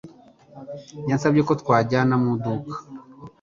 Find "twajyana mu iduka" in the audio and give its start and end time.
1.61-2.75